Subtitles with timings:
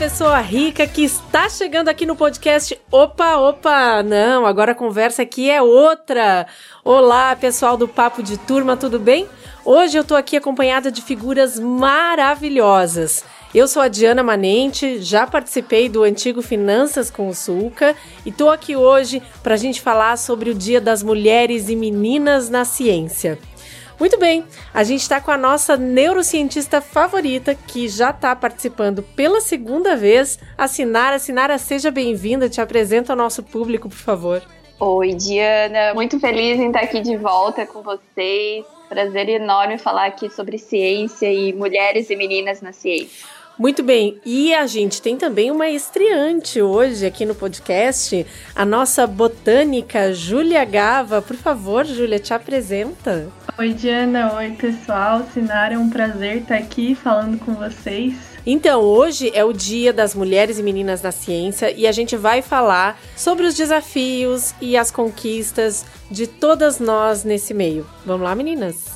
[0.00, 2.74] Pessoa rica que está chegando aqui no podcast.
[2.90, 4.02] Opa, opa!
[4.02, 6.46] Não, agora a conversa aqui é outra.
[6.82, 9.28] Olá, pessoal do Papo de Turma, tudo bem?
[9.62, 13.22] Hoje eu tô aqui acompanhada de figuras maravilhosas.
[13.54, 17.94] Eu sou a Diana Manente, já participei do antigo Finanças com o Sulca
[18.24, 22.48] e tô aqui hoje para a gente falar sobre o Dia das Mulheres e Meninas
[22.48, 23.38] na Ciência.
[24.00, 29.42] Muito bem, a gente está com a nossa neurocientista favorita, que já está participando pela
[29.42, 30.38] segunda vez.
[30.56, 31.18] A Sinara.
[31.18, 32.48] Sinara, seja bem-vinda.
[32.48, 34.42] Te apresenta ao nosso público, por favor.
[34.78, 35.92] Oi, Diana.
[35.92, 38.64] Muito feliz em estar aqui de volta com vocês.
[38.88, 43.28] Prazer enorme falar aqui sobre ciência e mulheres e meninas na ciência.
[43.60, 49.06] Muito bem, e a gente tem também uma estreante hoje aqui no podcast, a nossa
[49.06, 51.20] botânica Júlia Gava.
[51.20, 53.28] Por favor, Júlia, te apresenta.
[53.58, 54.32] Oi, Diana.
[54.36, 55.26] Oi, pessoal.
[55.34, 58.14] Sinara, é um prazer estar aqui falando com vocês.
[58.46, 62.40] Então, hoje é o Dia das Mulheres e Meninas na Ciência e a gente vai
[62.40, 67.86] falar sobre os desafios e as conquistas de todas nós nesse meio.
[68.06, 68.86] Vamos lá, meninas?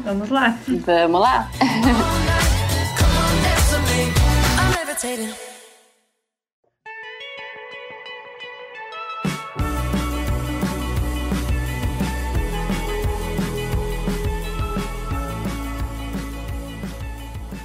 [0.00, 0.58] Vamos lá.
[0.66, 1.50] Vamos lá.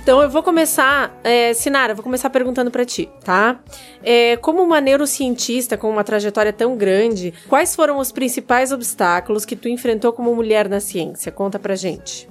[0.01, 3.57] Então eu vou começar, é, Sinara, vou começar perguntando para ti, tá?
[4.03, 9.55] É, como uma neurocientista com uma trajetória tão grande, quais foram os principais obstáculos que
[9.55, 11.31] tu enfrentou como mulher na ciência?
[11.31, 12.27] Conta pra gente.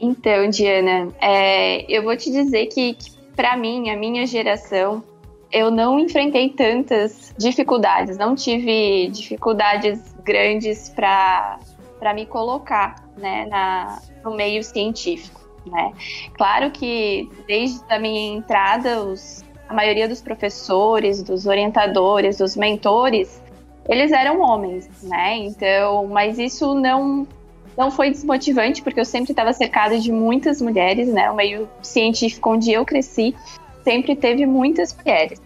[0.00, 5.00] Então, Diana, é, eu vou te dizer que, que para mim, a minha geração,
[5.52, 11.60] eu não enfrentei tantas dificuldades, não tive dificuldades grandes para
[12.16, 15.38] me colocar né, na, no meio científico
[15.70, 15.92] né?
[16.34, 23.40] Claro que desde a minha entrada, os, a maioria dos professores, dos orientadores, dos mentores,
[23.88, 25.36] eles eram homens, né?
[25.36, 27.26] Então, mas isso não
[27.78, 31.30] não foi desmotivante porque eu sempre estava cercada de muitas mulheres, né?
[31.30, 33.36] O meio científico onde eu cresci
[33.84, 35.40] sempre teve muitas mulheres.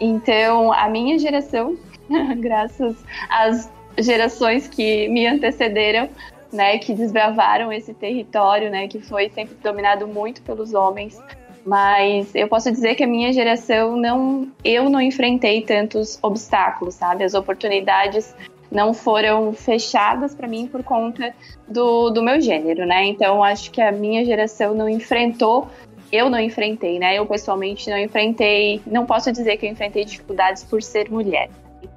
[0.00, 1.78] Então, a minha geração,
[2.38, 2.96] graças
[3.30, 6.08] às gerações que me antecederam,
[6.52, 11.22] né, que desbravaram esse território, né, que foi sempre dominado muito pelos homens.
[11.64, 17.22] Mas eu posso dizer que a minha geração não, eu não enfrentei tantos obstáculos, sabe?
[17.22, 18.34] As oportunidades
[18.72, 21.34] não foram fechadas para mim por conta
[21.68, 23.04] do, do meu gênero, né?
[23.04, 25.68] Então acho que a minha geração não enfrentou,
[26.10, 27.18] eu não enfrentei, né?
[27.18, 31.50] Eu pessoalmente não enfrentei, não posso dizer que eu enfrentei dificuldades por ser mulher.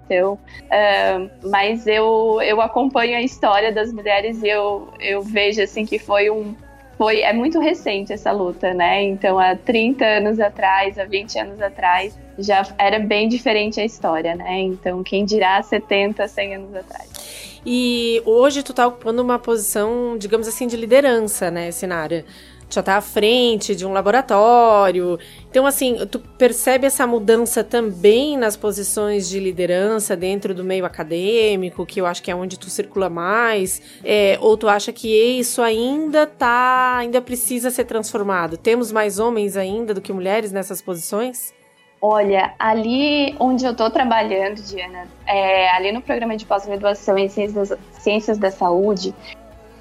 [0.05, 5.85] Então, uh, mas eu, eu acompanho a história das mulheres e eu, eu vejo assim
[5.85, 6.55] que foi um
[6.97, 9.03] foi é muito recente essa luta, né?
[9.03, 14.35] Então, há 30 anos atrás, há 20 anos atrás, já era bem diferente a história,
[14.35, 14.59] né?
[14.61, 17.61] Então, quem dirá 70, 100 anos atrás.
[17.66, 22.23] E hoje tu tá ocupando uma posição, digamos assim, de liderança, né, Sinara?
[22.69, 25.17] Já tá à frente de um laboratório.
[25.49, 31.85] Então, assim, tu percebe essa mudança também nas posições de liderança dentro do meio acadêmico,
[31.85, 35.61] que eu acho que é onde tu circula mais, é, ou tu acha que isso
[35.61, 38.57] ainda tá, ainda precisa ser transformado?
[38.57, 41.53] Temos mais homens ainda do que mulheres nessas posições?
[42.01, 47.73] Olha, ali onde eu estou trabalhando, Diana, é, ali no programa de pós-graduação em Ciências,
[47.93, 49.15] Ciências da Saúde,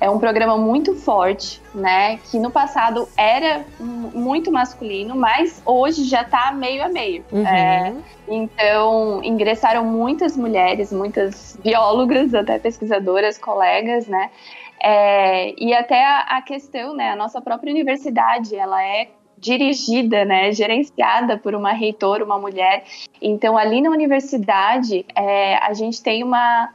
[0.05, 2.19] é um programa muito forte, né?
[2.31, 7.25] Que no passado era muito masculino, mas hoje já está meio a meio.
[7.33, 7.47] Uhum.
[7.47, 7.95] É,
[8.29, 14.31] então, ingressaram muitas mulheres, muitas biólogas, até pesquisadoras, colegas, né?
[14.79, 17.09] É, e até a, a questão, né?
[17.11, 19.09] A nossa própria universidade, ela é
[19.39, 22.85] dirigida, né, gerenciada por uma reitora, uma mulher.
[23.21, 26.71] Então, ali na universidade, é, a gente tem uma,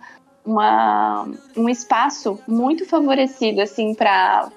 [0.50, 4.50] uma, um espaço muito favorecido assim para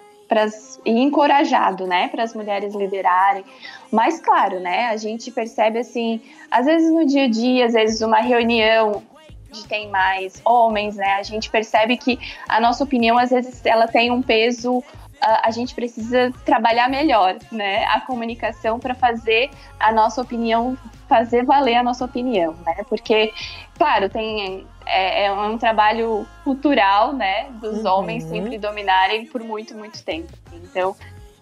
[0.87, 3.45] e encorajado, né, para as mulheres liderarem.
[3.91, 8.01] Mas claro, né, a gente percebe assim, às vezes no dia a dia, às vezes
[8.01, 9.03] uma reunião
[9.51, 12.19] de tem mais homens, né, a gente percebe que
[12.49, 14.83] a nossa opinião às vezes ela tem um peso
[15.23, 17.85] a, gente precisa trabalhar melhor, né?
[17.85, 20.77] A comunicação para fazer a nossa opinião,
[21.09, 22.85] fazer valer a nossa opinião, né?
[22.89, 23.33] Porque,
[23.79, 27.47] claro, tem é, é um trabalho cultural, né?
[27.61, 27.91] Dos uhum.
[27.91, 30.33] homens sempre dominarem por muito, muito tempo.
[30.53, 30.95] Então,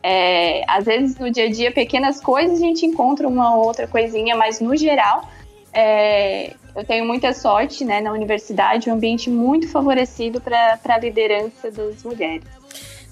[0.02, 4.36] é, às vezes no dia a dia, pequenas coisas a gente encontra uma outra coisinha,
[4.36, 5.28] mas no geral,
[5.72, 11.70] é, eu tenho muita sorte né, na universidade, um ambiente muito favorecido para a liderança
[11.70, 12.44] das mulheres.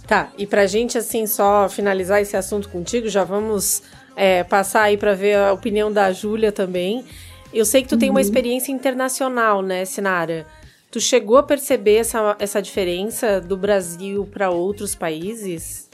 [0.07, 3.83] Tá, e pra gente, assim, só finalizar esse assunto contigo, já vamos
[4.17, 7.05] é, passar aí para ver a opinião da Júlia também.
[7.53, 7.99] Eu sei que tu uhum.
[7.99, 8.21] tem uma uhum.
[8.21, 10.47] experiência internacional, né, Sinara?
[10.91, 15.89] Tu chegou a perceber essa, essa diferença do Brasil para outros países?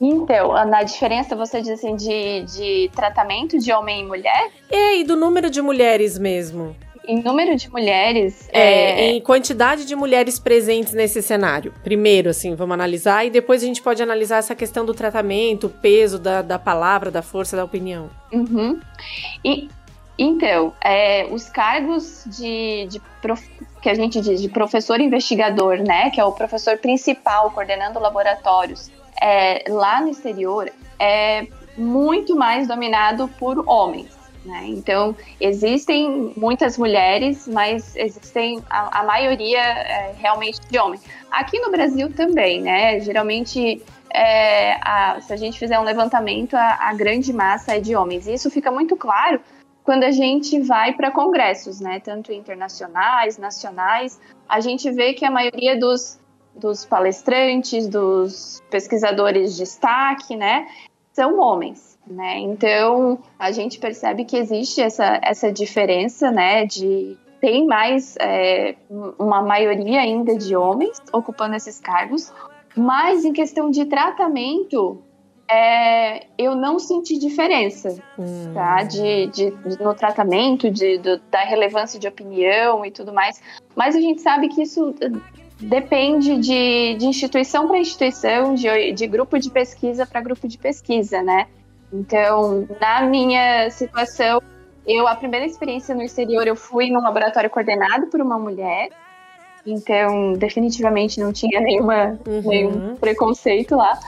[0.00, 4.50] Então, na diferença, você diz assim, de, de tratamento de homem e mulher?
[4.70, 6.76] É, e do número de mulheres mesmo.
[7.08, 8.48] Em número de mulheres.
[8.52, 11.72] É, é, em quantidade de mulheres presentes nesse cenário.
[11.82, 15.70] Primeiro, assim, vamos analisar, e depois a gente pode analisar essa questão do tratamento, o
[15.70, 18.10] peso da, da palavra, da força da opinião.
[18.32, 18.80] Uhum.
[19.44, 19.68] E,
[20.18, 23.46] então, é, os cargos de, de prof,
[23.82, 28.90] que a gente diz de professor investigador, né, que é o professor principal coordenando laboratórios
[29.20, 31.46] é, lá no exterior, é
[31.76, 34.16] muito mais dominado por homens.
[34.44, 34.66] Né?
[34.68, 41.02] Então, existem muitas mulheres, mas existem a, a maioria é, realmente de homens.
[41.30, 43.00] Aqui no Brasil também, né?
[43.00, 47.96] Geralmente, é, a, se a gente fizer um levantamento, a, a grande massa é de
[47.96, 48.28] homens.
[48.28, 49.40] E isso fica muito claro
[49.86, 55.30] quando a gente vai para congressos, né, tanto internacionais, nacionais, a gente vê que a
[55.30, 56.18] maioria dos,
[56.56, 60.66] dos palestrantes, dos pesquisadores de destaque, né,
[61.12, 62.40] são homens, né?
[62.40, 68.74] Então a gente percebe que existe essa, essa diferença, né, de tem mais é,
[69.16, 72.32] uma maioria ainda de homens ocupando esses cargos,
[72.76, 75.00] mas em questão de tratamento
[75.48, 78.52] é, eu não senti diferença, hum.
[78.52, 78.82] tá?
[78.82, 83.40] De, de, de, no tratamento, de, do, da relevância de opinião e tudo mais.
[83.74, 84.94] Mas a gente sabe que isso
[85.60, 91.22] depende de, de instituição para instituição, de, de grupo de pesquisa para grupo de pesquisa,
[91.22, 91.46] né?
[91.92, 94.42] Então, na minha situação,
[94.86, 98.90] eu a primeira experiência no exterior eu fui num laboratório coordenado por uma mulher.
[99.64, 102.42] Então, definitivamente não tinha nenhuma, uhum.
[102.44, 103.98] nenhum preconceito lá.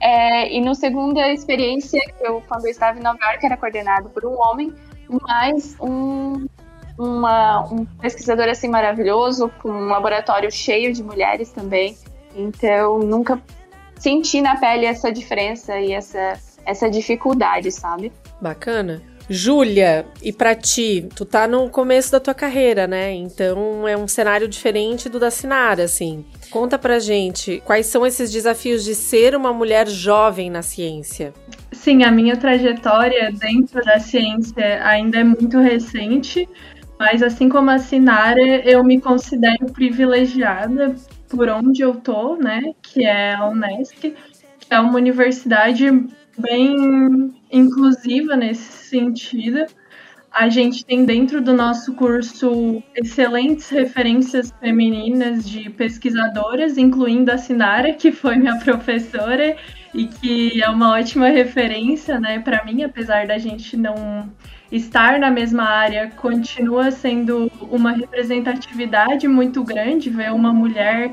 [0.00, 4.24] É, e no segunda experiência, eu, quando eu estava em Nova York, era coordenado por
[4.24, 4.72] um homem,
[5.08, 6.46] mais um,
[6.96, 11.96] uma, um pesquisador assim maravilhoso, com um laboratório cheio de mulheres também.
[12.34, 13.40] Então, nunca
[13.96, 18.12] senti na pele essa diferença e essa, essa dificuldade, sabe?
[18.40, 19.02] Bacana.
[19.30, 23.12] Júlia, e para ti, tu tá no começo da tua carreira, né?
[23.12, 26.24] Então é um cenário diferente do da Sinara, assim.
[26.50, 31.34] Conta pra gente quais são esses desafios de ser uma mulher jovem na ciência.
[31.72, 36.48] Sim, a minha trajetória dentro da ciência ainda é muito recente,
[36.98, 40.94] mas assim como a Sinara, eu me considero privilegiada
[41.28, 42.62] por onde eu tô, né?
[42.82, 44.14] Que é a Unesc, que
[44.70, 45.86] é uma universidade
[46.38, 49.66] bem inclusiva nesse sentido.
[50.30, 57.94] A gente tem dentro do nosso curso excelentes referências femininas de pesquisadoras, incluindo a Sinara,
[57.94, 59.56] que foi minha professora
[59.94, 64.30] e que é uma ótima referência, né, para mim, apesar da gente não
[64.70, 71.12] estar na mesma área, continua sendo uma representatividade muito grande ver uma mulher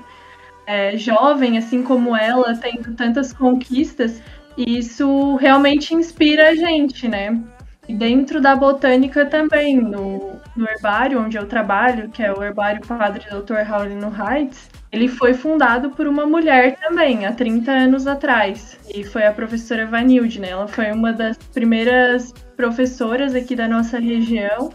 [0.68, 4.22] é, jovem, assim como ela, tendo tantas conquistas
[4.58, 7.42] e isso realmente inspira a gente, né?
[7.88, 12.82] E dentro da botânica também, no, no herbário onde eu trabalho, que é o herbário
[12.86, 13.62] Padre Dr.
[13.64, 18.80] Raulino Heights, ele foi fundado por uma mulher também, há 30 anos atrás.
[18.94, 20.50] E foi a professora Vanilde, né?
[20.50, 24.72] Ela foi uma das primeiras professoras aqui da nossa região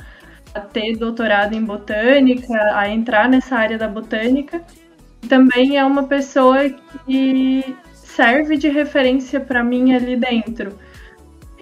[0.54, 4.62] a ter doutorado em botânica, a entrar nessa área da botânica.
[5.22, 6.58] E também é uma pessoa
[7.06, 7.76] que
[8.14, 10.72] serve de referência para mim ali dentro.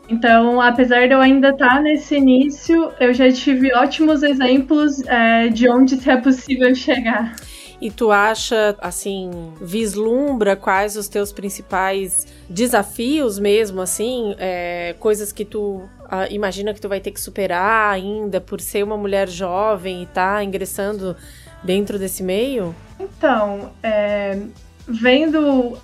[0.08, 5.48] Então, apesar de eu ainda estar tá nesse início, eu já tive ótimos exemplos é,
[5.48, 7.36] de onde é possível chegar.
[7.80, 15.44] E tu acha, assim, vislumbra quais os teus principais desafios mesmo, assim, é, coisas que
[15.44, 20.02] tu ah, imagina que tu vai ter que superar ainda por ser uma mulher jovem
[20.02, 21.14] e tá ingressando
[21.62, 22.74] dentro desse meio?
[22.98, 24.40] Então, é,
[24.86, 25.78] vendo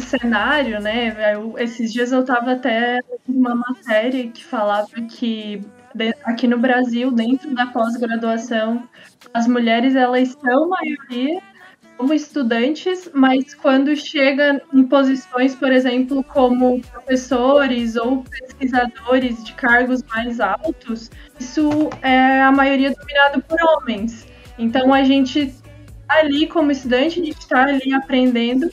[0.00, 1.34] cenário, né?
[1.34, 5.62] Eu, esses dias eu estava até uma matéria que falava que
[6.24, 8.88] aqui no Brasil, dentro da pós-graduação,
[9.32, 11.40] as mulheres elas são maioria
[11.96, 20.02] como estudantes, mas quando chega em posições, por exemplo, como professores ou pesquisadores de cargos
[20.04, 21.68] mais altos, isso
[22.00, 24.28] é a maioria dominado por homens.
[24.56, 25.52] Então a gente
[26.08, 28.70] ali como estudante, a gente está ali aprendendo,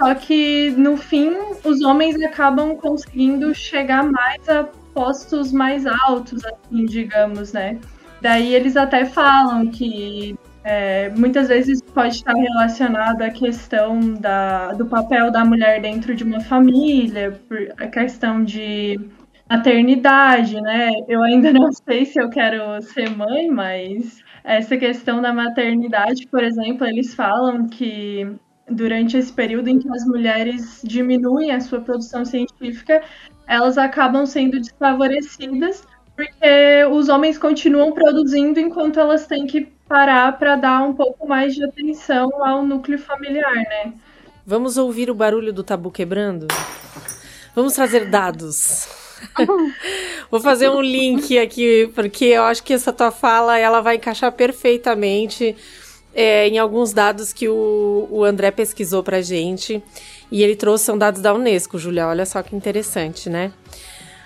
[0.00, 1.30] só que no fim,
[1.62, 4.64] os homens acabam conseguindo chegar mais a
[4.94, 7.78] postos mais altos, assim, digamos, né?
[8.22, 14.84] Daí eles até falam que É, muitas vezes pode estar relacionado à questão da, do
[14.84, 17.40] papel da mulher dentro de uma família,
[17.78, 19.00] a questão de
[19.48, 20.90] maternidade, né?
[21.08, 26.44] Eu ainda não sei se eu quero ser mãe, mas essa questão da maternidade, por
[26.44, 28.28] exemplo, eles falam que
[28.70, 33.02] durante esse período em que as mulheres diminuem a sua produção científica,
[33.46, 35.84] elas acabam sendo desfavorecidas
[36.14, 41.54] porque os homens continuam produzindo enquanto elas têm que parar para dar um pouco mais
[41.54, 43.92] de atenção ao núcleo familiar, né?
[44.46, 46.46] Vamos ouvir o barulho do tabu quebrando?
[47.54, 48.88] Vamos trazer dados.
[50.30, 54.32] Vou fazer um link aqui, porque eu acho que essa tua fala ela vai encaixar
[54.32, 55.56] perfeitamente
[56.14, 59.82] é, em alguns dados que o, o André pesquisou pra gente.
[60.30, 62.06] E ele trouxe são dados da Unesco, Julia.
[62.06, 63.52] Olha só que interessante, né?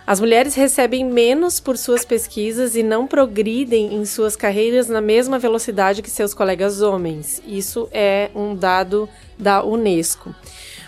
[0.06, 5.38] As mulheres recebem menos por suas pesquisas e não progridem em suas carreiras na mesma
[5.38, 7.40] velocidade que seus colegas homens.
[7.46, 10.34] Isso é um dado da Unesco.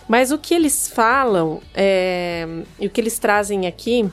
[0.07, 2.47] Mas o que eles falam é,
[2.79, 4.07] e o que eles trazem aqui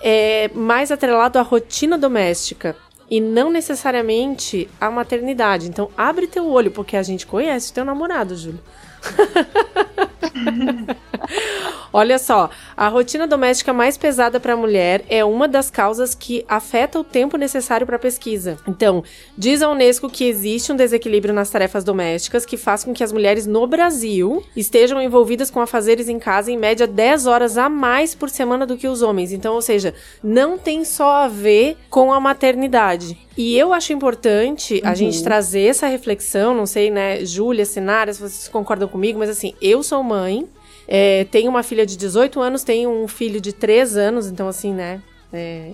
[0.00, 2.76] é mais atrelado à rotina doméstica
[3.10, 5.68] e não necessariamente à maternidade.
[5.68, 8.60] Então, abre teu olho, porque a gente conhece teu namorado, Júlio.
[11.92, 16.44] Olha só, a rotina doméstica mais pesada para a mulher é uma das causas que
[16.48, 18.58] afeta o tempo necessário para a pesquisa.
[18.66, 19.02] Então,
[19.36, 23.12] diz a Unesco que existe um desequilíbrio nas tarefas domésticas que faz com que as
[23.12, 28.14] mulheres no Brasil estejam envolvidas com afazeres em casa em média 10 horas a mais
[28.14, 29.32] por semana do que os homens.
[29.32, 33.18] Então, ou seja, não tem só a ver com a maternidade.
[33.36, 35.24] E eu acho importante a gente uhum.
[35.24, 39.82] trazer essa reflexão, não sei, né, Júlia, Sinara, se vocês concordam comigo, mas assim, eu
[39.82, 40.48] sou mãe,
[40.88, 44.74] é, tenho uma filha de 18 anos, tenho um filho de 3 anos, então assim,
[44.74, 45.00] né,
[45.32, 45.70] é,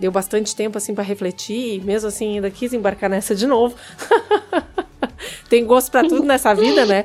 [0.00, 3.76] deu bastante tempo assim para refletir e mesmo assim ainda quis embarcar nessa de novo.
[5.48, 7.04] Tem gosto para tudo nessa vida, né?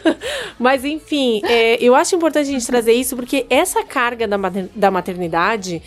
[0.58, 4.36] Mas enfim, é, eu acho importante a gente trazer isso porque essa carga da,
[4.74, 5.82] da maternidade,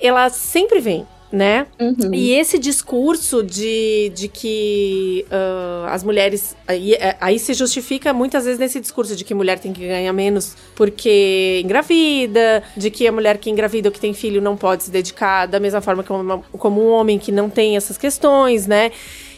[0.00, 1.66] ela sempre vem né?
[1.80, 2.14] Uhum.
[2.14, 6.56] E esse discurso de, de que uh, as mulheres.
[6.66, 10.12] Aí, é, aí se justifica muitas vezes nesse discurso de que mulher tem que ganhar
[10.12, 14.84] menos porque engravida, de que a mulher que engravida ou que tem filho não pode
[14.84, 18.92] se dedicar da mesma forma como, como um homem que não tem essas questões, né?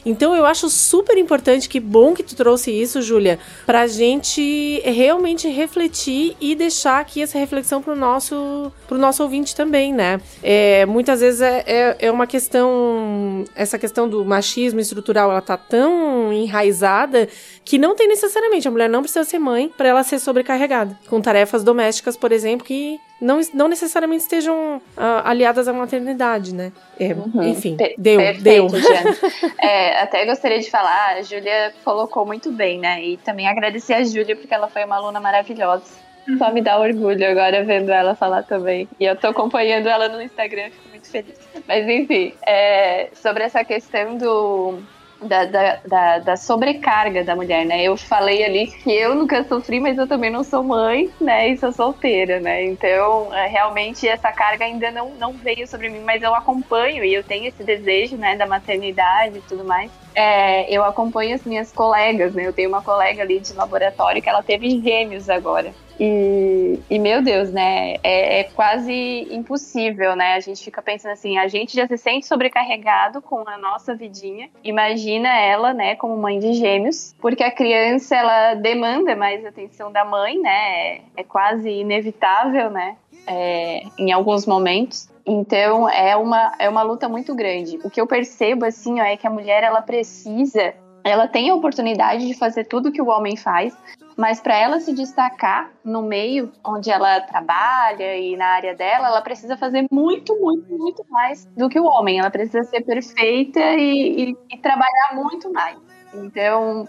[0.06, 5.48] Então eu acho super importante, que bom que tu trouxe isso, Júlia, pra gente realmente
[5.48, 10.20] refletir e deixar aqui essa reflexão pro nosso, pro nosso ouvinte também, né?
[10.44, 15.56] É, muitas vezes é, é, é uma questão, essa questão do machismo estrutural, ela tá
[15.56, 17.28] tão enraizada
[17.64, 21.20] que não tem necessariamente, a mulher não precisa ser mãe para ela ser sobrecarregada, com
[21.20, 26.72] tarefas domésticas, por exemplo, que não, não necessariamente estejam uh, aliadas à maternidade, né?
[27.00, 27.42] É, uhum.
[27.42, 29.50] Enfim, Pe deu, perfeito, deu.
[29.58, 33.02] é, até gostaria de falar, a Júlia colocou muito bem, né?
[33.02, 36.06] E também agradecer a Júlia, porque ela foi uma aluna maravilhosa.
[36.38, 38.88] Só me dá orgulho agora vendo ela falar também.
[38.98, 41.38] E eu tô acompanhando ela no Instagram, fico muito feliz.
[41.68, 44.82] Mas enfim, é, sobre essa questão do
[45.22, 47.82] da, da, da, da, sobrecarga da mulher, né?
[47.82, 51.48] Eu falei ali que eu nunca sofri, mas eu também não sou mãe, né?
[51.48, 52.64] E sou solteira, né?
[52.64, 57.14] Então, é, realmente, essa carga ainda não, não veio sobre mim, mas eu acompanho e
[57.14, 58.36] eu tenho esse desejo, né?
[58.36, 59.90] Da maternidade e tudo mais.
[60.16, 62.46] É, eu acompanho as minhas colegas, né?
[62.46, 65.74] Eu tenho uma colega ali de laboratório que ela teve gêmeos agora.
[66.00, 67.96] E, e, meu Deus, né?
[68.02, 68.92] É, é, quase
[69.30, 70.32] impossível, né?
[70.32, 74.48] A gente fica pensando assim, a gente já se sente sobrecarregado com a nossa vidinha.
[74.64, 80.02] Imagina ela, né, como mãe de gêmeos, porque a criança ela demanda mais atenção da
[80.02, 80.50] mãe, né?
[80.50, 82.96] É, é quase inevitável, né?
[83.26, 85.14] É, em alguns momentos.
[85.26, 87.78] Então é uma, é uma luta muito grande.
[87.82, 90.74] O que eu percebo assim ó, é que a mulher ela precisa
[91.06, 93.76] ela tem a oportunidade de fazer tudo que o homem faz,
[94.16, 99.22] mas para ela se destacar no meio onde ela trabalha e na área dela, ela
[99.22, 102.18] precisa fazer muito, muito, muito mais do que o homem.
[102.18, 105.78] Ela precisa ser perfeita e, e, e trabalhar muito mais.
[106.12, 106.88] Então,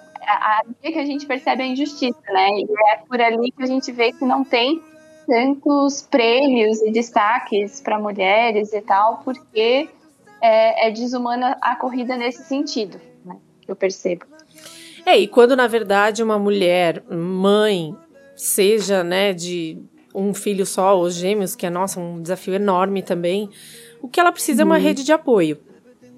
[0.81, 2.49] aí que a gente percebe a injustiça, né?
[2.49, 4.81] E é por ali que a gente vê que não tem
[5.27, 9.89] tantos prêmios e destaques para mulheres e tal, porque
[10.41, 13.35] é, é desumana a corrida nesse sentido, né?
[13.67, 14.25] Eu percebo.
[15.05, 17.95] É, e quando na verdade uma mulher, mãe,
[18.35, 19.77] seja, né, de
[20.15, 23.49] um filho só ou gêmeos, que é, nossa, um desafio enorme também,
[24.01, 24.69] o que ela precisa uhum.
[24.69, 24.83] é uma uhum.
[24.83, 25.59] rede de apoio,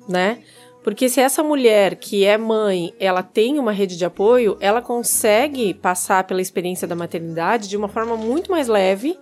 [0.07, 0.39] né?
[0.83, 5.73] Porque se essa mulher que é mãe, ela tem uma rede de apoio, ela consegue
[5.73, 9.17] passar pela experiência da maternidade de uma forma muito mais leve,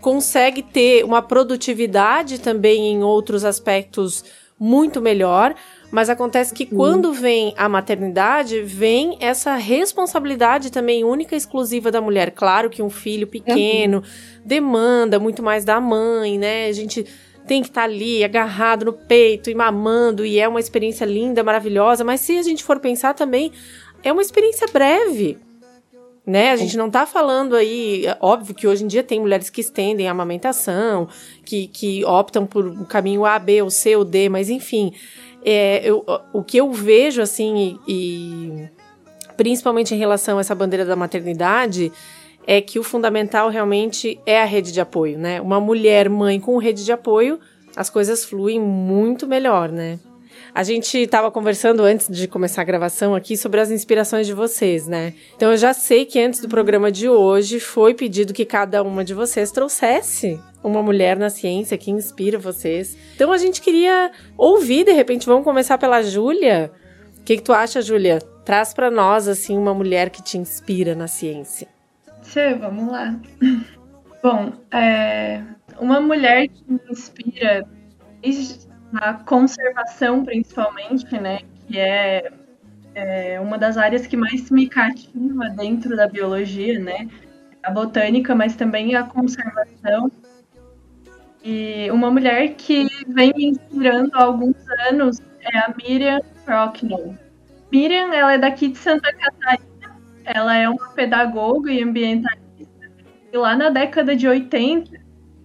[0.00, 4.24] consegue ter uma produtividade também em outros aspectos
[4.58, 5.54] muito melhor,
[5.94, 12.00] Mas acontece que quando vem a maternidade, vem essa responsabilidade também única e exclusiva da
[12.00, 12.32] mulher.
[12.32, 14.02] Claro que um filho pequeno
[14.44, 16.66] demanda muito mais da mãe, né?
[16.66, 17.06] A gente
[17.46, 21.42] tem que estar tá ali agarrado no peito e mamando, e é uma experiência linda,
[21.42, 23.52] maravilhosa, mas se a gente for pensar também,
[24.02, 25.38] é uma experiência breve.
[26.26, 26.52] Né?
[26.52, 29.60] A gente não tá falando aí, é óbvio que hoje em dia tem mulheres que
[29.60, 31.06] estendem a amamentação,
[31.44, 34.94] que, que optam por um caminho A, B, ou C ou D, mas enfim,
[35.44, 38.68] é, eu, o que eu vejo assim, e, e
[39.36, 41.92] principalmente em relação a essa bandeira da maternidade,
[42.46, 45.40] é que o fundamental realmente é a rede de apoio, né?
[45.40, 47.40] Uma mulher mãe com rede de apoio,
[47.76, 49.98] as coisas fluem muito melhor, né?
[50.54, 54.86] A gente estava conversando antes de começar a gravação aqui sobre as inspirações de vocês,
[54.86, 55.12] né?
[55.34, 59.04] Então eu já sei que antes do programa de hoje foi pedido que cada uma
[59.04, 62.96] de vocês trouxesse uma mulher na ciência que inspira vocês.
[63.16, 66.70] Então a gente queria ouvir, de repente, vamos começar pela Júlia.
[67.18, 68.20] O que, que tu acha, Júlia?
[68.44, 71.73] Traz para nós assim uma mulher que te inspira na ciência.
[72.24, 73.20] Tchê, vamos lá.
[74.22, 75.42] Bom, é,
[75.78, 77.68] uma mulher que me inspira
[78.90, 81.40] na conservação, principalmente, né?
[81.68, 82.32] Que é,
[82.94, 87.08] é uma das áreas que mais me cativa dentro da biologia, né?
[87.62, 90.10] A botânica, mas também a conservação.
[91.42, 94.56] E uma mulher que vem me inspirando há alguns
[94.88, 97.14] anos é a Miriam Procknow.
[97.70, 99.73] Miriam, ela é daqui de Santa Catarina
[100.24, 102.90] ela é uma pedagoga e ambientalista.
[103.32, 104.96] E lá na década de 80,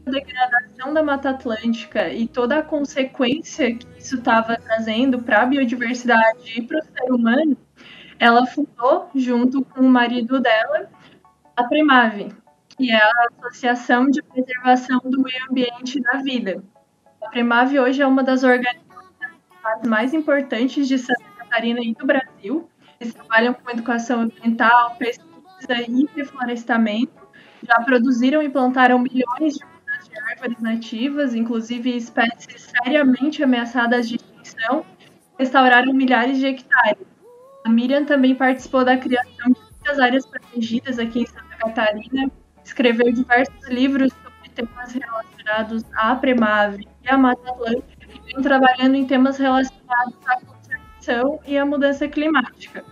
[0.05, 5.45] a degradação da Mata Atlântica e toda a consequência que isso estava trazendo para a
[5.45, 7.57] biodiversidade e para o ser humano,
[8.17, 10.89] ela fundou, junto com o marido dela,
[11.55, 12.33] a Premave,
[12.69, 16.63] que é a Associação de Preservação do Meio Ambiente da Vida.
[17.21, 18.87] A Premave hoje é uma das organizações
[19.87, 22.68] mais importantes de Santa Catarina e do Brasil,
[22.99, 27.27] eles trabalham com educação ambiental, pesquisa e reflorestamento.
[27.63, 34.85] Já produziram e plantaram milhões de árvores nativas, inclusive espécies seriamente ameaçadas de extinção.
[35.37, 37.07] Restauraram milhares de hectares.
[37.65, 42.31] A Miriam também participou da criação de muitas áreas protegidas aqui em Santa Catarina.
[42.63, 48.95] Escreveu diversos livros sobre temas relacionados à Premave e à Mata Atlântica e vem trabalhando
[48.95, 50.58] em temas relacionados à
[51.45, 52.83] e à mudança climática.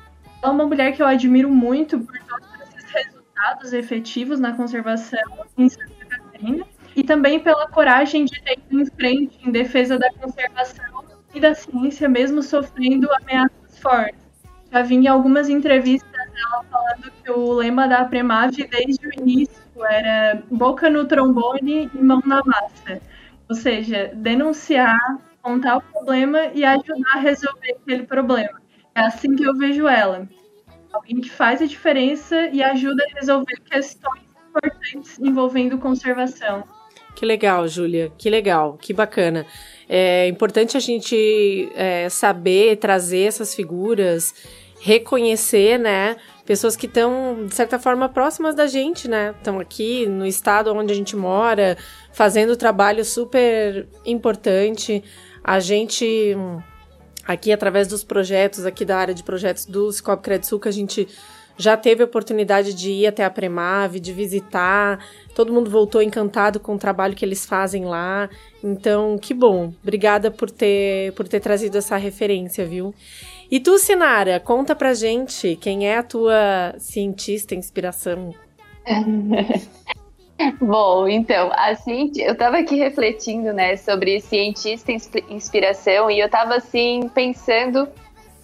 [0.42, 5.20] Ela é uma mulher que eu admiro muito por todos esses resultados efetivos na conservação
[5.58, 10.12] em Santa Catarina e também pela coragem de ter ido em frente em defesa da
[10.14, 11.04] conservação
[11.34, 14.20] e da ciência, mesmo sofrendo ameaças fortes.
[14.72, 19.86] Já vi em algumas entrevistas dela falando que o lema da Premave desde o início
[19.86, 23.02] era boca no trombone e mão na massa.
[23.48, 24.98] Ou seja, denunciar,
[25.48, 28.62] contar o problema e ajudar a resolver aquele problema.
[28.94, 30.28] É assim que eu vejo ela.
[30.92, 36.64] Alguém que faz a diferença e ajuda a resolver questões importantes envolvendo conservação.
[37.16, 38.12] Que legal, Júlia.
[38.18, 39.46] Que legal, que bacana.
[39.88, 44.34] É importante a gente é, saber trazer essas figuras,
[44.82, 46.18] reconhecer, né?
[46.46, 49.34] Pessoas que estão, de certa forma, próximas da gente, né?
[49.38, 51.78] Estão aqui no estado onde a gente mora,
[52.12, 55.04] fazendo trabalho super importante.
[55.44, 56.36] A gente
[57.26, 61.08] aqui através dos projetos aqui da área de projetos do Cicobi Credsul que a gente
[61.58, 65.04] já teve a oportunidade de ir até a Premave, de visitar.
[65.34, 68.30] Todo mundo voltou encantado com o trabalho que eles fazem lá.
[68.64, 69.74] Então, que bom.
[69.82, 72.94] Obrigada por ter por ter trazido essa referência, viu?
[73.50, 78.34] E tu, Sinara, conta pra gente quem é a tua cientista inspiração.
[80.62, 84.92] Bom, então, assim, eu estava aqui refletindo, né, sobre cientista
[85.30, 87.88] inspiração e eu estava assim pensando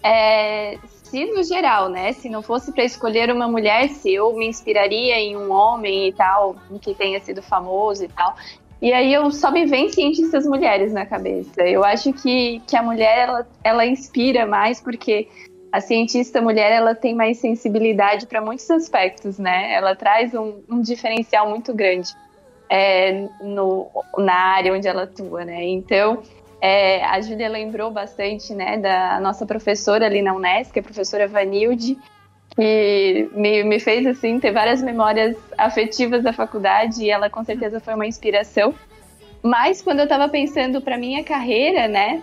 [0.02, 0.78] é,
[1.14, 5.20] se no geral, né, se não fosse para escolher uma mulher, se eu me inspiraria
[5.20, 8.36] em um homem e tal, que tenha sido famoso e tal.
[8.82, 11.62] E aí eu só me vem cientistas mulheres na cabeça.
[11.62, 15.30] Eu acho que, que a mulher ela, ela inspira mais porque
[15.74, 19.74] a cientista mulher ela tem mais sensibilidade para muitos aspectos, né?
[19.74, 22.14] Ela traz um, um diferencial muito grande
[22.70, 25.64] é, no, na área onde ela atua, né?
[25.64, 26.22] Então,
[26.62, 31.98] é, a Júlia lembrou bastante, né, da nossa professora ali na Unesco, a professora Vanilde,
[32.56, 37.80] que me, me fez, assim, ter várias memórias afetivas da faculdade e ela com certeza
[37.80, 38.76] foi uma inspiração.
[39.42, 42.22] Mas quando eu estava pensando para minha carreira, né,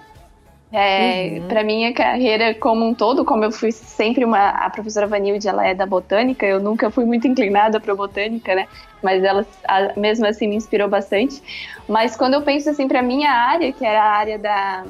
[0.73, 1.49] é, uhum.
[1.49, 4.51] Para minha carreira como um todo, como eu fui sempre uma.
[4.51, 8.69] A professora Vanilde, ela é da botânica, eu nunca fui muito inclinada para botânica, né?
[9.03, 11.43] Mas ela, a, mesmo assim, me inspirou bastante.
[11.89, 14.85] Mas quando eu penso assim, para minha área, que era a área da,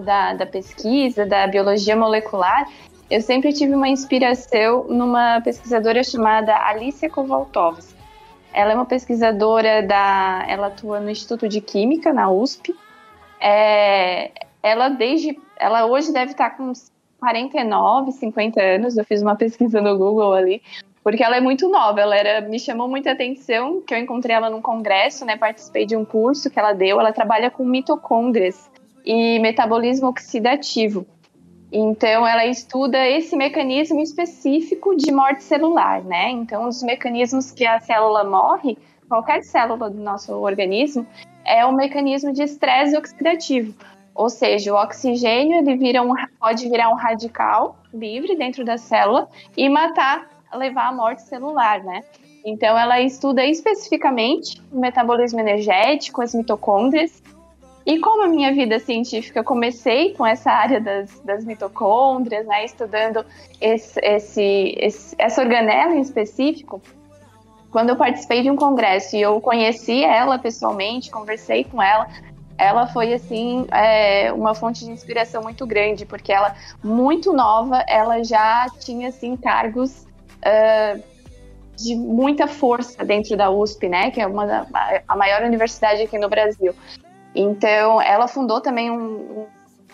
[0.00, 2.66] da, da pesquisa, da biologia molecular,
[3.10, 7.94] eu sempre tive uma inspiração numa pesquisadora chamada Alicia Kovaltovs.
[8.50, 12.74] Ela é uma pesquisadora da, ela atua no Instituto de Química na USP.
[13.40, 14.30] É,
[14.62, 16.90] ela desde, ela hoje deve estar com uns
[17.20, 18.96] 49, 50 anos.
[18.96, 20.62] Eu fiz uma pesquisa no Google ali,
[21.02, 22.00] porque ela é muito nova.
[22.00, 25.36] Ela era, me chamou muita atenção que eu encontrei ela num congresso, né?
[25.36, 27.00] Participei de um curso que ela deu.
[27.00, 28.70] Ela trabalha com mitocôndrias
[29.04, 31.06] e metabolismo oxidativo.
[31.70, 36.30] Então, ela estuda esse mecanismo específico de morte celular, né?
[36.30, 41.06] Então, um dos mecanismos que a célula morre, qualquer célula do nosso organismo,
[41.44, 43.74] é o mecanismo de estresse oxidativo.
[44.18, 49.28] Ou seja, o oxigênio ele vira um, pode virar um radical livre dentro da célula
[49.56, 52.02] e matar, levar à morte celular, né?
[52.44, 57.22] Então, ela estuda especificamente o metabolismo energético, as mitocôndrias,
[57.86, 63.24] e como a minha vida científica, comecei com essa área das, das mitocôndrias, né, estudando
[63.60, 66.82] esse, esse, esse, essa organela em específico,
[67.70, 72.08] quando eu participei de um congresso e eu conheci ela pessoalmente, conversei com ela,
[72.58, 78.22] ela foi assim é, uma fonte de inspiração muito grande, porque ela muito nova, ela
[78.24, 80.04] já tinha assim cargos
[80.42, 81.02] uh,
[81.76, 84.66] de muita força dentro da USP, né, que é uma
[85.06, 86.74] a maior universidade aqui no Brasil.
[87.34, 88.96] Então, ela fundou também um,
[89.40, 89.46] um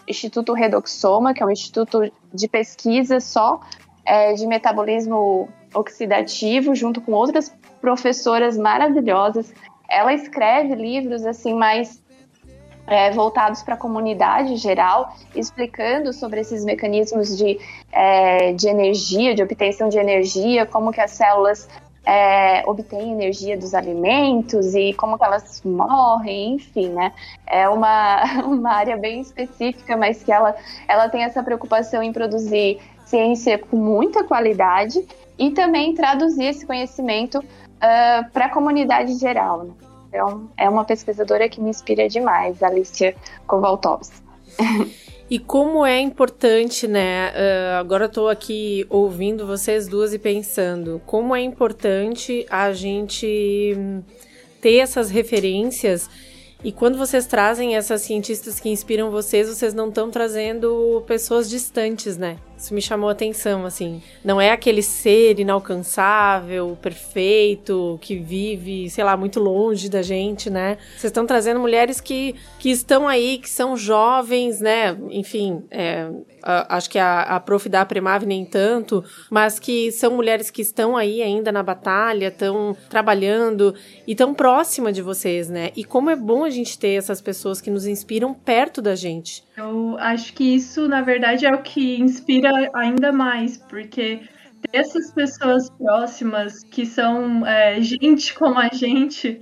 [0.09, 3.61] Instituto Redoxoma, que é um instituto de pesquisa só
[4.05, 9.53] é, de metabolismo oxidativo, junto com outras professoras maravilhosas.
[9.89, 12.03] Ela escreve livros assim mais
[12.87, 17.59] é, voltados para a comunidade geral, explicando sobre esses mecanismos de,
[17.93, 21.69] é, de energia, de obtenção de energia, como que as células
[22.07, 27.13] é, obtém energia dos alimentos e como que elas morrem, enfim, né?
[27.47, 30.55] É uma, uma área bem específica, mas que ela,
[30.87, 35.05] ela tem essa preocupação em produzir ciência com muita qualidade
[35.39, 39.65] e também traduzir esse conhecimento uh, para a comunidade geral.
[39.65, 39.73] Né?
[40.15, 44.13] Então, é uma pesquisadora que me inspira demais, Alicia Kovaltovs.
[45.31, 47.31] E como é importante, né?
[47.31, 53.75] Uh, agora eu aqui ouvindo vocês duas e pensando como é importante a gente
[54.61, 56.11] ter essas referências.
[56.63, 62.19] E quando vocês trazem essas cientistas que inspiram vocês, vocês não estão trazendo pessoas distantes,
[62.19, 62.37] né?
[62.57, 64.03] Isso me chamou a atenção, assim.
[64.25, 70.79] Não é aquele ser inalcançável, perfeito, que vive, sei lá, muito longe da gente, né?
[70.97, 74.97] Vocês estão trazendo mulheres que, que estão aí, que são jovens, né?
[75.11, 76.09] Enfim, é,
[76.43, 77.69] a, acho que a, a Prof.
[77.69, 82.77] da Premave nem tanto, mas que são mulheres que estão aí ainda na batalha, estão
[82.89, 83.75] trabalhando
[84.07, 85.71] e tão próxima de vocês, né?
[85.75, 89.43] E como é bom a gente ter essas pessoas que nos inspiram perto da gente.
[89.57, 94.21] Eu acho que isso, na verdade, é o que inspira ainda mais, porque
[94.63, 99.41] ter essas pessoas próximas que são é, gente como a gente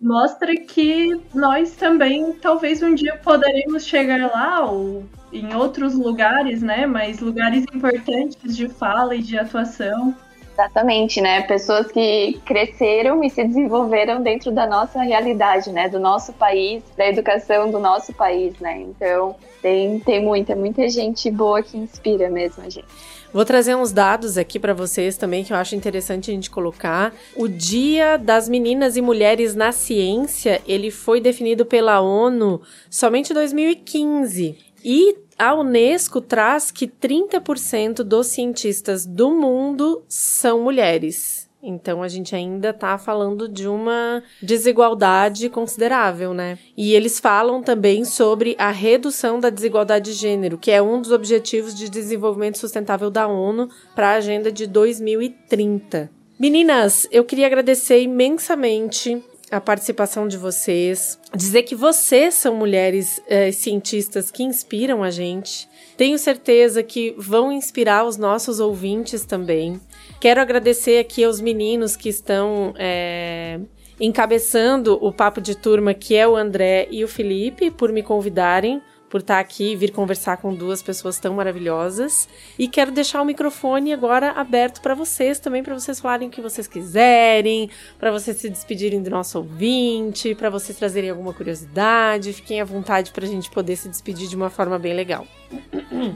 [0.00, 6.86] mostra que nós também talvez um dia poderemos chegar lá ou em outros lugares, né?
[6.86, 10.16] Mas lugares importantes de fala e de atuação.
[10.52, 11.42] Exatamente, né?
[11.42, 15.88] Pessoas que cresceram e se desenvolveram dentro da nossa realidade, né?
[15.88, 18.80] Do nosso país, da educação do nosso país, né?
[18.82, 22.86] Então, tem, tem muita, muita gente boa que inspira mesmo a gente.
[23.32, 27.14] Vou trazer uns dados aqui para vocês também que eu acho interessante a gente colocar.
[27.36, 32.60] O Dia das Meninas e Mulheres na Ciência, ele foi definido pela ONU
[32.90, 34.58] somente em 2015.
[34.84, 41.48] E a Unesco traz que 30% dos cientistas do mundo são mulheres.
[41.62, 46.58] Então a gente ainda está falando de uma desigualdade considerável, né?
[46.76, 51.10] E eles falam também sobre a redução da desigualdade de gênero, que é um dos
[51.10, 56.10] objetivos de desenvolvimento sustentável da ONU para a agenda de 2030.
[56.38, 63.50] Meninas, eu queria agradecer imensamente a participação de vocês, dizer que vocês são mulheres é,
[63.50, 65.68] cientistas que inspiram a gente.
[65.96, 69.80] Tenho certeza que vão inspirar os nossos ouvintes também.
[70.20, 73.58] Quero agradecer aqui aos meninos que estão é,
[73.98, 78.80] encabeçando o papo de turma, que é o André e o Felipe, por me convidarem
[79.10, 82.28] por estar aqui e vir conversar com duas pessoas tão maravilhosas.
[82.56, 86.40] E quero deixar o microfone agora aberto para vocês também, para vocês falarem o que
[86.40, 87.68] vocês quiserem,
[87.98, 92.32] para vocês se despedirem do nosso ouvinte, para vocês trazerem alguma curiosidade.
[92.32, 95.26] Fiquem à vontade para a gente poder se despedir de uma forma bem legal.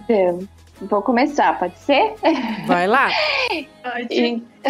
[0.08, 0.34] É,
[0.82, 2.14] vou começar, pode ser?
[2.66, 3.10] Vai lá!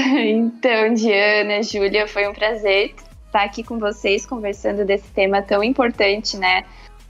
[0.00, 2.94] então, Diana, Júlia, foi um prazer
[3.26, 6.64] estar aqui com vocês conversando desse tema tão importante, né?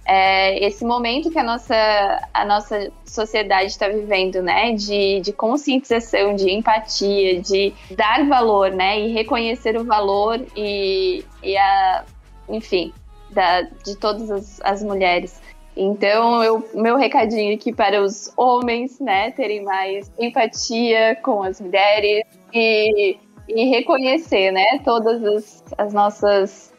[0.07, 6.35] É, esse momento que a nossa, a nossa sociedade está vivendo, né, de, de conscientização,
[6.35, 12.05] de empatia, de dar valor, né, e reconhecer o valor e, e a,
[12.49, 12.93] enfim,
[13.31, 15.40] da, de todas as, as mulheres.
[15.77, 22.25] Então, eu, meu recadinho aqui para os homens, né, terem mais empatia com as mulheres
[22.53, 23.17] e,
[23.49, 26.75] e reconhecer, né, todas as, as nossas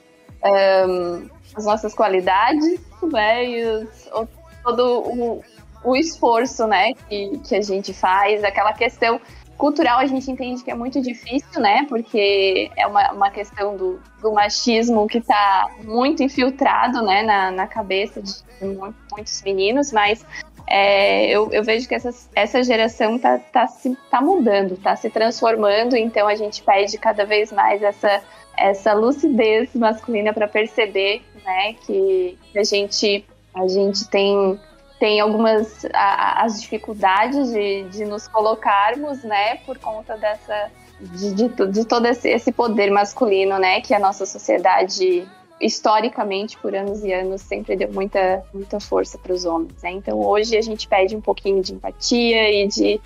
[0.88, 4.27] um, as nossas qualidades, né, e os, o,
[4.63, 5.43] todo o,
[5.83, 9.19] o esforço, né, que, que a gente faz, aquela questão
[9.57, 11.85] cultural a gente entende que é muito difícil, né?
[11.87, 17.67] Porque é uma, uma questão do, do machismo que está muito infiltrado, né, na, na
[17.67, 18.33] cabeça de
[19.11, 20.25] muitos meninos, mas
[20.67, 25.10] é, eu, eu, vejo que essa, essa geração tá, tá, se, tá mudando, tá se
[25.10, 28.21] transformando, então a gente pede cada vez mais essa,
[28.58, 34.60] essa lucidez masculina para perceber né, que a gente, a gente tem
[34.97, 41.67] tem algumas a, as dificuldades de, de nos colocarmos, né, por conta dessa de, de,
[41.67, 45.28] de todo esse, esse, poder masculino, né, que a nossa sociedade
[45.59, 49.91] historicamente por anos e anos sempre deu muita muita força para os homens, né?
[49.91, 53.01] Então hoje a gente pede um pouquinho de empatia e de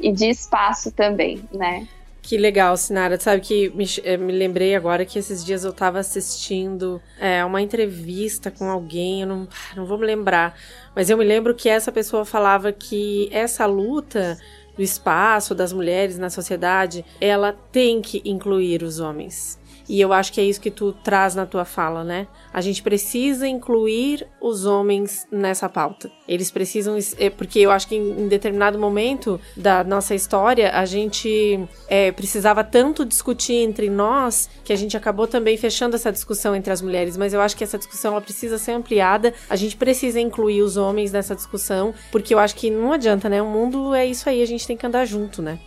[0.00, 1.86] e de espaço também, né?
[2.22, 3.18] Que legal, Sinara.
[3.18, 7.60] Sabe que me, eh, me, lembrei agora que esses dias eu tava assistindo é, uma
[7.60, 10.56] entrevista com alguém, eu não, não vou me lembrar,
[10.94, 14.38] mas eu me lembro que essa pessoa falava que essa luta
[14.76, 19.58] do espaço das mulheres na sociedade, ela tem que incluir os homens.
[19.88, 22.26] E eu acho que é isso que tu traz na tua fala, né?
[22.52, 26.10] A gente precisa incluir os homens nessa pauta.
[26.26, 26.96] Eles precisam.
[27.18, 32.62] É, porque eu acho que em, determinado momento da nossa história, a gente é, precisava
[32.62, 37.16] tanto discutir entre nós que a gente acabou também fechando essa discussão entre as mulheres.
[37.16, 39.34] Mas eu acho que essa discussão ela precisa ser ampliada.
[39.48, 43.42] A gente precisa incluir os homens nessa discussão, porque eu acho que não adianta, né?
[43.42, 45.58] O mundo é isso aí, a gente tem que andar junto, né?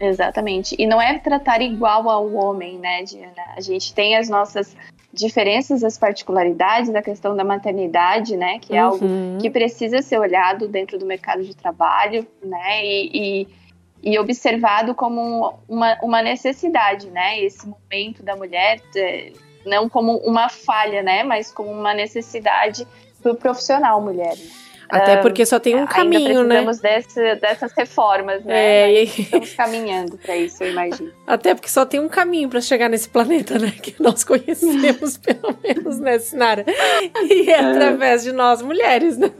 [0.00, 0.74] Exatamente.
[0.78, 3.42] E não é tratar igual ao homem, né, Diana?
[3.54, 4.74] A gente tem as nossas
[5.12, 8.92] diferenças, as particularidades da questão da maternidade, né, que é uhum.
[8.92, 9.06] algo
[9.40, 13.48] que precisa ser olhado dentro do mercado de trabalho, né, e, e,
[14.12, 19.32] e observado como uma, uma necessidade, né, esse momento da mulher, é,
[19.66, 22.86] não como uma falha, né, mas como uma necessidade
[23.20, 24.36] para o profissional mulher.
[24.36, 24.69] Né?
[24.90, 26.62] Até porque só tem um caminho, né?
[26.62, 28.54] precisamos desse, dessas reformas, né?
[28.54, 29.04] É, e...
[29.04, 31.12] Estamos caminhando para isso, eu imagino.
[31.26, 33.70] Até porque só tem um caminho para chegar nesse planeta, né?
[33.70, 36.64] Que nós conhecemos, pelo menos, né, Sinara?
[37.22, 39.30] E é, é através de nós mulheres, né?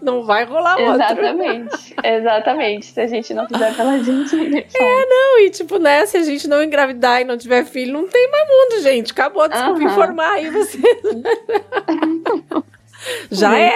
[0.00, 0.94] Não vai rolar outro.
[0.94, 2.86] Exatamente, exatamente.
[2.86, 6.06] Se a gente não fizer pela gente, É, não, e tipo, né?
[6.06, 9.12] Se a gente não engravidar e não tiver filho, não tem mais mundo, gente.
[9.12, 9.90] Acabou, desculpa uh -huh.
[9.90, 10.82] informar aí vocês.
[13.30, 13.74] Já é.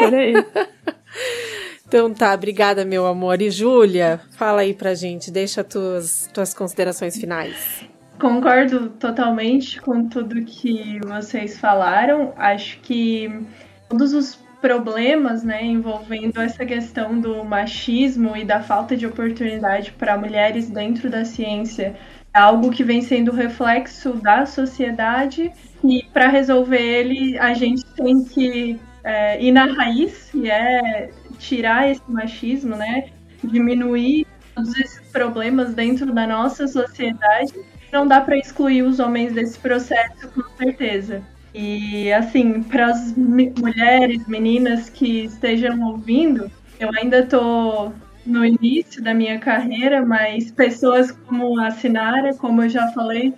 [1.86, 3.42] Então tá, obrigada, meu amor.
[3.42, 7.84] E Júlia, fala aí pra gente, deixa tuas, tuas considerações finais.
[8.20, 12.32] Concordo totalmente com tudo que vocês falaram.
[12.36, 13.44] Acho que
[13.88, 20.18] todos os problemas, né, envolvendo essa questão do machismo e da falta de oportunidade para
[20.18, 21.96] mulheres dentro da ciência
[22.32, 25.50] é algo que vem sendo reflexo da sociedade
[25.82, 31.90] e para resolver ele a gente tem que é, ir na raiz, e é tirar
[31.90, 33.10] esse machismo, né?
[33.42, 37.52] Diminuir todos esses problemas dentro da nossa sociedade.
[37.92, 41.22] Não dá para excluir os homens desse processo, com certeza.
[41.52, 47.92] E assim, para as mulheres, meninas que estejam ouvindo, eu ainda estou
[48.24, 53.34] no início da minha carreira, mas pessoas como a Sinara, como eu já falei,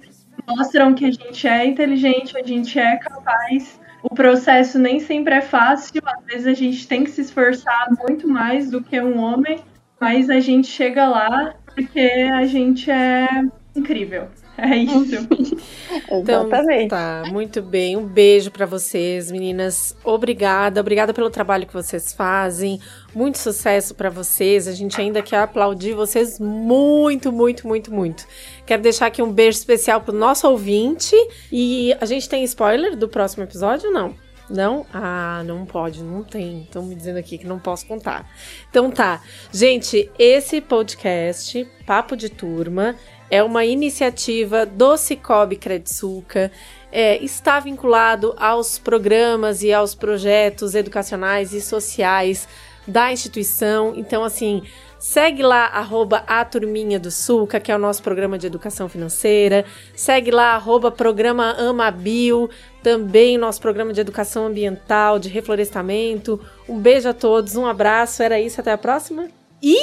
[0.46, 5.40] mostram que a gente é inteligente, a gente é capaz o processo nem sempre é
[5.40, 9.60] fácil, às vezes a gente tem que se esforçar muito mais do que um homem,
[10.00, 13.28] mas a gente chega lá porque a gente é
[13.74, 14.28] incrível.
[14.56, 15.26] É isso.
[16.10, 16.48] então,
[16.88, 17.96] tá, muito bem.
[17.96, 19.96] Um beijo para vocês, meninas.
[20.04, 22.78] Obrigada, obrigada pelo trabalho que vocês fazem.
[23.14, 24.66] Muito sucesso para vocês.
[24.66, 28.26] A gente ainda quer aplaudir vocês muito, muito, muito, muito.
[28.64, 31.14] Quero deixar aqui um beijo especial pro nosso ouvinte.
[31.50, 34.14] E a gente tem spoiler do próximo episódio não?
[34.48, 34.86] Não?
[34.92, 36.62] Ah, não pode, não tem.
[36.62, 38.28] Estão me dizendo aqui que não posso contar.
[38.70, 39.22] Então tá.
[39.52, 42.96] Gente, esse podcast, Papo de Turma,
[43.30, 46.50] é uma iniciativa do Cicobi Credsuca.
[46.90, 52.46] é, está vinculado aos programas e aos projetos educacionais e sociais
[52.86, 53.92] da instituição.
[53.96, 54.62] Então, assim,
[54.98, 59.64] segue lá, arroba a Turminha do Sulca, que é o nosso programa de educação financeira.
[59.94, 62.48] Segue lá, arroba programa Amabio,
[62.82, 66.40] também nosso programa de educação ambiental, de reflorestamento.
[66.68, 69.28] Um beijo a todos, um abraço, era isso, até a próxima.
[69.62, 69.76] E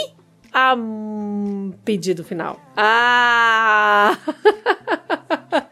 [0.51, 2.59] a um, pedido final.
[2.75, 4.17] Ah!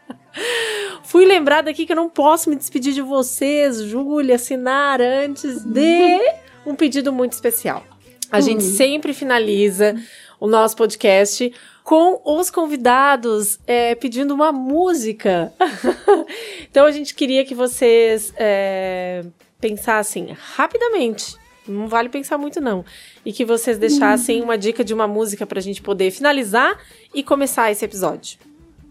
[1.02, 6.20] Fui lembrada aqui que eu não posso me despedir de vocês, Júlia, Sinara, antes de
[6.68, 7.84] um pedido muito especial.
[8.30, 8.76] A gente uhum.
[8.76, 9.96] sempre finaliza
[10.38, 11.52] o nosso podcast
[11.82, 15.52] com os convidados é, pedindo uma música.
[16.70, 19.24] então a gente queria que vocês é,
[19.58, 21.36] pensassem rapidamente.
[21.66, 22.84] Não vale pensar muito, não.
[23.24, 26.78] E que vocês deixassem uma dica de uma música pra gente poder finalizar
[27.14, 28.38] e começar esse episódio.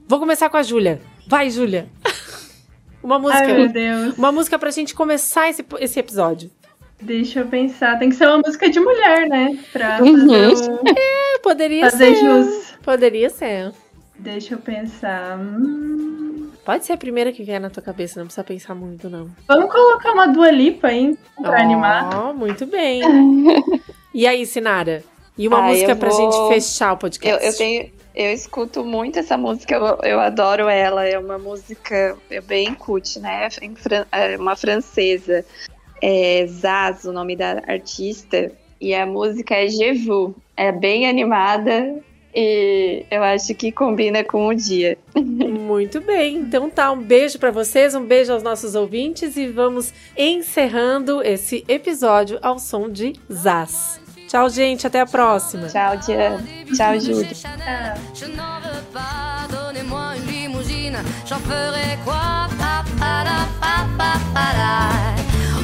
[0.07, 1.01] Vou começar com a Júlia.
[1.27, 1.89] Vai, Júlia!
[3.03, 3.45] Uma música.
[3.45, 4.17] Ai, meu Deus.
[4.17, 6.51] Uma música pra gente começar esse, esse episódio.
[7.01, 7.99] Deixa eu pensar.
[7.99, 9.57] Tem que ser uma música de mulher, né?
[9.71, 10.19] Pra uhum.
[10.19, 10.75] fazer um...
[10.88, 12.25] É, poderia fazer ser.
[12.25, 12.73] Jus.
[12.83, 13.71] Poderia ser.
[14.17, 15.38] Deixa eu pensar.
[15.38, 16.49] Hum...
[16.65, 19.29] Pode ser a primeira que vier na tua cabeça, não precisa pensar muito, não.
[19.47, 21.17] Vamos colocar uma Dua Lipa, hein?
[21.41, 22.33] Pra oh, animar.
[22.33, 23.01] muito bem.
[24.13, 25.01] e aí, Sinara?
[25.38, 26.19] E uma ah, música pra vou...
[26.19, 27.41] gente fechar o podcast.
[27.41, 31.05] Eu, eu, tenho, eu escuto muito essa música, eu, eu adoro ela.
[31.05, 33.47] É uma música bem cult, né?
[34.12, 35.45] É uma francesa
[36.01, 40.36] é Zaz, o nome da artista, e a música é Jevu.
[40.55, 41.95] É bem animada
[42.39, 44.95] e eu acho que combina com o dia.
[45.15, 46.36] Muito bem.
[46.38, 51.65] Então tá, um beijo para vocês, um beijo aos nossos ouvintes e vamos encerrando esse
[51.67, 53.99] episódio ao som de Zaz.
[54.27, 55.67] Tchau, gente, até a próxima.
[55.67, 56.45] Tchau, Diana.
[56.75, 57.31] Tchau, Júlia.